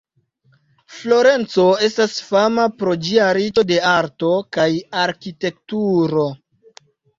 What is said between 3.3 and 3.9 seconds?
riĉo de